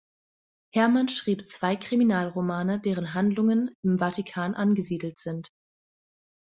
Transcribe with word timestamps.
Herrmann 0.73 1.09
schrieb 1.09 1.45
zwei 1.45 1.75
Kriminalromane, 1.75 2.79
deren 2.81 3.13
Handlungen 3.13 3.71
im 3.85 3.99
Vatikan 3.99 4.55
angesiedelt 4.55 5.19
sind. 5.19 5.51